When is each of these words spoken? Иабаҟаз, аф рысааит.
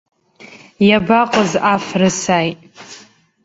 Иабаҟаз, 0.89 1.51
аф 1.73 1.85
рысааит. 1.99 2.59